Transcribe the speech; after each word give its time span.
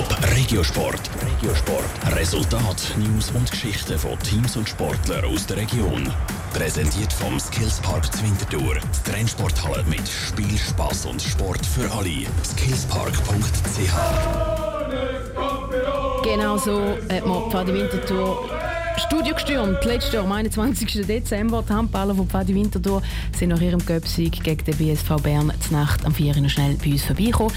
Top 0.00 0.16
Regiosport. 0.34 1.10
Regiosport. 1.20 2.16
Resultat, 2.16 2.94
News 2.96 3.30
und 3.32 3.50
Geschichten 3.50 3.98
von 3.98 4.18
Teams 4.20 4.56
und 4.56 4.66
Sportlern 4.66 5.26
aus 5.26 5.44
der 5.44 5.58
Region. 5.58 6.10
Präsentiert 6.54 7.12
vom 7.12 7.38
Skillspark 7.38 8.10
Zwintertour. 8.14 8.76
Die 8.76 9.10
Trennsporthalle 9.10 9.84
mit 9.84 10.08
Spiel, 10.08 10.56
Spaß 10.56 11.04
und 11.04 11.20
Sport 11.20 11.66
für 11.66 11.92
alle. 11.92 12.24
Skillspark.ch 12.42 13.92
Genau 16.24 16.56
so 16.56 16.96
hat 17.12 17.26
man 17.26 17.50
Pfadi 17.50 17.74
Winterthur 17.74 18.48
Studio 19.06 19.34
gestürmt. 19.34 19.84
Letztes 19.84 20.14
Jahr, 20.14 20.24
am 20.24 20.32
21. 20.32 21.06
Dezember, 21.06 21.62
die 21.68 21.74
Handballer 21.74 22.14
von 22.14 22.26
Pfadi 22.26 22.54
Winterthur 22.54 23.02
sind 23.38 23.50
nach 23.50 23.60
ihrem 23.60 23.84
Göpsieg 23.84 24.42
gegen 24.42 24.64
den 24.64 24.76
BSV 24.78 25.22
Bern 25.22 25.52
zur 25.60 25.78
Nacht 25.78 26.06
am 26.06 26.14
4. 26.14 26.48
schnell 26.48 26.76
bei 26.82 26.92
uns 26.92 27.04
vorbeigekommen. 27.04 27.52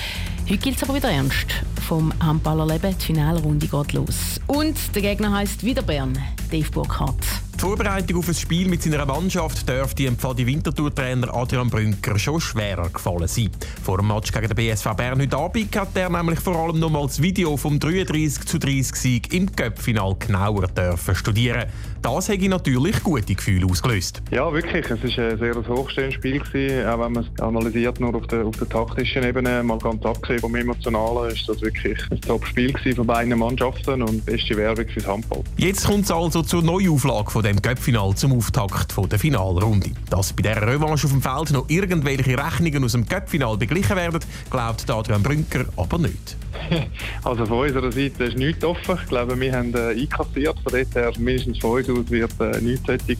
Heute 0.49 0.57
gilt 0.57 0.75
es 0.75 0.83
aber 0.83 0.95
wieder 0.95 1.09
ernst. 1.09 1.63
Vom 1.93 2.11
Handballerleben, 2.19 2.97
die 2.97 3.05
Finalrunde 3.05 3.67
geht 3.67 3.93
los. 3.93 4.41
Und 4.47 4.95
der 4.95 5.03
Gegner 5.03 5.31
heißt 5.31 5.63
wieder 5.63 5.83
Bern, 5.83 6.17
Dave 6.49 6.71
Burkhardt. 6.71 7.23
Die 7.53 7.59
Vorbereitung 7.59 8.17
auf 8.17 8.27
ein 8.27 8.33
Spiel 8.33 8.67
mit 8.67 8.81
seiner 8.81 9.05
Mannschaft 9.05 9.69
dürfte 9.69 10.01
dem 10.01 10.17
Pfadi 10.17 10.43
Winterthur-Trainer 10.47 11.31
Adrian 11.31 11.69
Brünker 11.69 12.17
schon 12.17 12.41
schwerer 12.41 12.89
gefallen 12.89 13.27
sein. 13.27 13.51
Vor 13.83 13.97
dem 13.97 14.07
Match 14.07 14.31
gegen 14.31 14.47
den 14.47 14.55
BSV 14.55 14.95
Bern 14.97 15.21
heute 15.21 15.37
Abend 15.37 15.75
hat 15.75 15.95
er 15.95 16.09
nämlich 16.09 16.39
vor 16.39 16.55
allem 16.55 16.79
noch 16.79 16.89
mal 16.89 17.05
das 17.05 17.21
Video 17.21 17.55
vom 17.57 17.79
33 17.79 18.43
zu 18.43 18.57
30 18.57 18.95
Sieg 18.95 19.31
im 19.31 19.55
Cup-Final 19.55 20.15
genauer 20.17 20.69
dürfen 20.69 21.13
studieren. 21.13 21.69
Das 22.03 22.27
hätte 22.27 22.49
natürlich 22.49 23.01
gute 23.01 23.33
Gefühle 23.33 23.65
ausgelöst. 23.65 24.21
Ja, 24.29 24.51
wirklich. 24.51 24.85
Es 24.89 25.17
war 25.17 25.25
ein 25.25 25.37
sehr 25.39 25.55
hochstehendes 25.55 26.15
Spiel. 26.15 26.39
Gewesen. 26.39 26.85
Auch 26.85 26.99
wenn 26.99 27.13
man 27.13 27.23
es 27.23 27.41
analysiert, 27.41 27.97
nur 28.01 28.13
auf 28.13 28.27
der, 28.27 28.45
auf 28.45 28.57
der 28.57 28.67
taktischen 28.67 29.23
Ebene, 29.23 29.63
mal 29.63 29.77
ganz 29.77 30.05
abgesehen 30.05 30.41
vom 30.41 30.53
Emotionalen, 30.53 31.33
ist 31.33 31.47
das 31.47 31.61
wirklich 31.61 31.97
ein 32.11 32.19
Top-Spiel 32.19 32.73
von 32.93 33.07
beiden 33.07 33.39
Mannschaften 33.39 34.01
und 34.01 34.25
beste 34.25 34.57
Werbung 34.57 34.85
fürs 34.89 35.07
Handball. 35.07 35.43
Jetzt 35.55 35.87
kommt 35.87 36.03
es 36.03 36.11
also 36.11 36.41
zur 36.41 36.61
Neuauflage 36.61 37.31
von 37.31 37.41
dem 37.41 37.61
Cup-Final 37.61 38.13
zum 38.15 38.33
Auftakt 38.33 38.95
der 39.09 39.19
Finalrunde. 39.19 39.91
Dass 40.09 40.33
bei 40.33 40.43
dieser 40.43 40.61
Revanche 40.61 41.07
auf 41.07 41.13
dem 41.13 41.21
Feld 41.21 41.51
noch 41.51 41.69
irgendwelche 41.69 42.37
Rechnungen 42.37 42.83
aus 42.83 42.91
dem 42.91 43.07
Cup-Final 43.07 43.55
beglichen 43.55 43.95
werden, 43.95 44.19
glaubt 44.49 44.89
Adrian 44.89 45.23
Brünker 45.23 45.65
aber 45.77 45.99
nicht. 45.99 46.35
Also 47.23 47.45
von 47.45 47.59
unserer 47.59 47.91
Seite 47.91 48.25
ist 48.25 48.37
nichts 48.37 48.63
offen. 48.63 48.97
Ich 49.01 49.09
glaube, 49.09 49.39
wir 49.39 49.53
haben 49.53 49.73
äh, 49.73 50.01
einkassiert. 50.01 50.55
Von 50.63 50.71
dort 50.71 50.95
her, 50.95 51.11
mindestens 51.17 51.59
von 51.59 51.71
uns 51.77 51.87
aus, 51.93 52.09
wird 52.09 52.31
äh, 52.39 52.61
nichts 52.61 52.85
solches 52.85 53.17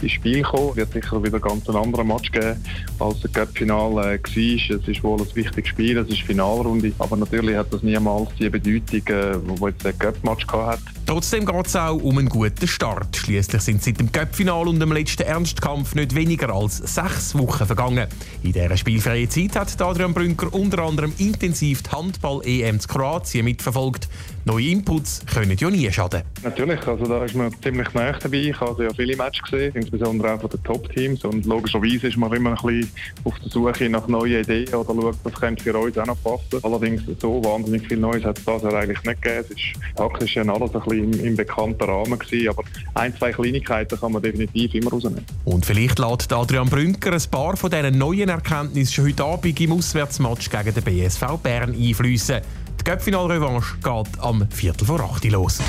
ins 0.00 0.12
Spiel 0.12 0.42
kommen. 0.42 0.70
Es 0.70 0.76
wird 0.76 0.92
sicher 0.92 1.22
wieder 1.22 1.40
ganz 1.40 1.68
ein 1.68 1.76
anderer 1.76 2.04
Match 2.04 2.30
geben, 2.30 2.62
als 2.98 3.20
das 3.20 3.32
Cup-Final 3.32 3.92
äh, 3.92 4.18
war. 4.18 4.78
Es 4.78 4.88
ist 4.88 5.02
wohl 5.02 5.20
ein 5.20 5.34
wichtiges 5.34 5.68
Spiel, 5.68 5.98
es 5.98 6.08
ist 6.08 6.22
Finalrunde. 6.22 6.92
Aber 6.98 7.16
natürlich 7.16 7.56
hat 7.56 7.72
das 7.72 7.82
niemals 7.82 8.28
die 8.38 8.48
Bedeutung, 8.48 9.06
äh, 9.08 9.66
jetzt 9.66 9.84
der 9.84 9.92
Cup-Match 9.94 10.46
hat. 10.48 10.80
Trotzdem 11.06 11.44
geht 11.44 11.66
es 11.66 11.76
auch 11.76 11.96
um 11.96 12.18
einen 12.18 12.28
guten 12.28 12.66
Start. 12.66 13.16
Schließlich 13.16 13.60
sind 13.60 13.82
seit 13.82 13.98
dem 13.98 14.10
Cup-Final 14.12 14.68
und 14.68 14.80
dem 14.80 14.92
letzten 14.92 15.24
Ernstkampf 15.24 15.94
nicht 15.94 16.14
weniger 16.14 16.50
als 16.54 16.78
sechs 16.78 17.36
Wochen 17.36 17.66
vergangen. 17.66 18.06
In 18.42 18.52
dieser 18.52 18.76
spielfreien 18.76 19.28
Zeit 19.28 19.56
hat 19.56 19.82
Adrian 19.82 20.14
Brünker 20.14 20.52
unter 20.54 20.82
anderem 20.82 21.12
intensiv 21.18 21.82
die 21.82 21.90
Handball-EM 21.90 22.80
zu 22.80 22.88
Kroatien 22.88 23.44
mitverfolgt. 23.44 24.08
Neue 24.44 24.68
Inputs 24.68 25.22
können 25.32 25.56
ja 25.58 25.70
nie 25.70 25.90
schaden. 25.92 26.22
Natürlich, 26.42 26.86
also 26.86 27.04
da 27.04 27.24
ist 27.24 27.34
man 27.34 27.52
ziemlich 27.62 27.92
nah 27.94 28.01
dabei. 28.10 28.36
Ich 28.36 28.60
habe 28.60 28.84
ja 28.84 28.90
viele 28.94 29.16
Matches 29.16 29.42
gesehen, 29.42 29.72
insbesondere 29.74 30.34
auch 30.34 30.40
von 30.40 30.50
den 30.50 30.62
Top-Teams. 30.64 31.24
Und 31.24 31.46
logischerweise 31.46 32.08
ist 32.08 32.16
man 32.16 32.32
immer 32.32 32.50
ein 32.50 32.56
bisschen 32.56 32.90
auf 33.24 33.38
der 33.38 33.50
Suche 33.50 33.88
nach 33.88 34.06
neuen 34.08 34.42
Ideen 34.42 34.74
oder 34.74 34.94
schaut, 34.94 35.16
was 35.22 35.34
könnte 35.34 35.62
für 35.62 35.76
uns 35.76 35.96
auch 35.98 36.06
noch 36.06 36.22
passen. 36.22 36.62
Allerdings 36.62 37.02
so 37.20 37.42
wahnsinnig 37.44 37.86
viel 37.86 37.98
Neues 37.98 38.24
hat 38.24 38.38
es 38.38 38.44
das 38.44 38.64
eigentlich 38.64 39.02
nicht 39.04 39.22
gegeben. 39.22 39.44
Es 39.48 39.50
ist 39.50 39.96
taktisch 39.96 40.36
ja 40.36 40.42
alles 40.42 40.74
ein 40.74 40.80
bisschen 40.80 41.12
im, 41.12 41.24
im 41.26 41.36
bekannten 41.36 41.84
Rahmen 41.84 42.18
gewesen, 42.18 42.48
aber 42.48 42.64
ein, 42.94 43.16
zwei 43.16 43.32
Kleinigkeiten 43.32 43.98
kann 43.98 44.12
man 44.12 44.22
definitiv 44.22 44.74
immer 44.74 44.90
rausnehmen. 44.90 45.24
Und 45.44 45.64
vielleicht 45.64 45.98
lässt 45.98 46.32
Adrian 46.32 46.68
Brünker 46.68 47.12
ein 47.12 47.22
paar 47.30 47.56
von 47.56 47.70
diesen 47.70 47.98
neuen 47.98 48.28
Erkenntnissen 48.28 48.92
schon 48.92 49.06
heute 49.06 49.24
Abend 49.24 49.60
im 49.60 49.72
Auswärtsmatch 49.72 50.50
gegen 50.50 50.74
den 50.74 50.82
BSV 50.82 51.38
Bern 51.42 51.74
einfließen. 51.74 52.40
Die 52.80 52.84
Göppfinal-Revanche 52.84 53.76
geht 53.76 54.20
am 54.20 54.48
Viertel 54.50 54.86
vor 54.86 55.00
8 55.00 55.24
los. 55.30 55.60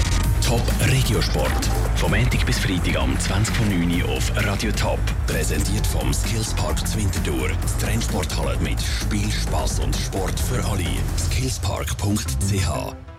Top 0.45 0.61
Regiosport. 0.91 1.69
Vom 1.95 2.11
Montag 2.11 2.45
bis 2.45 2.59
Freitag 2.59 2.97
am 2.97 3.15
20.09 3.15 4.03
Uhr 4.03 4.09
auf 4.09 4.31
Radio 4.35 4.71
Top. 4.71 4.99
Präsentiert 5.27 5.87
vom 5.87 6.13
Skillspark 6.13 6.85
Zwintertour. 6.87 7.49
Die 7.49 7.85
Trennsporthalle 7.85 8.57
mit 8.57 8.81
Spiel, 8.81 9.31
Spaß 9.31 9.79
und 9.79 9.95
Sport 9.95 10.39
für 10.39 10.63
alle. 10.65 10.85
Skillspark.ch 11.17 13.12